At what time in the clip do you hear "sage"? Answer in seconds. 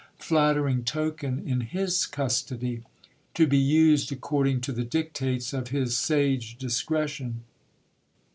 5.95-6.57